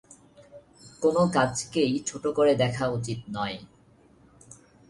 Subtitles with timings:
[1.01, 3.57] কোনো কাজকেই ছোট করে দেখা উচিত নয়।